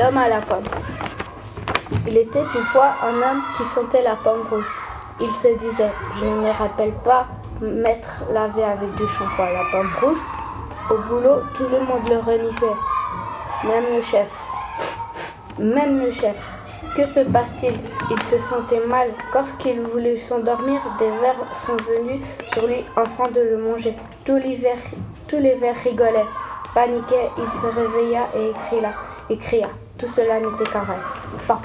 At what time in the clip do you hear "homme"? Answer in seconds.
3.16-3.42